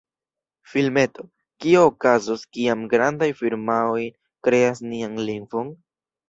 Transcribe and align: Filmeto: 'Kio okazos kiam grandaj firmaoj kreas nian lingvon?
Filmeto: 0.69 1.25
'Kio 1.59 1.83
okazos 1.89 2.45
kiam 2.57 2.81
grandaj 2.95 3.29
firmaoj 3.43 4.01
kreas 4.49 4.83
nian 4.89 5.21
lingvon? 5.31 5.71